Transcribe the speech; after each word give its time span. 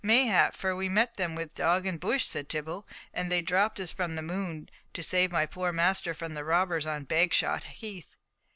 "Mayhap, 0.03 0.55
for 0.55 0.75
we 0.75 0.89
met 0.89 1.17
them 1.17 1.35
with 1.35 1.53
dog 1.53 1.85
and 1.85 1.99
bush," 1.99 2.25
said 2.25 2.49
Tibble, 2.49 2.87
"and 3.13 3.31
they 3.31 3.43
dropped 3.43 3.79
as 3.79 3.91
from 3.91 4.15
the 4.15 4.23
moon 4.23 4.67
to 4.93 5.03
save 5.03 5.31
my 5.31 5.45
poor 5.45 5.71
master 5.71 6.15
from 6.15 6.33
the 6.33 6.43
robbers 6.43 6.87
on 6.87 7.03
Bagshot 7.05 7.65
heath! 7.65 8.07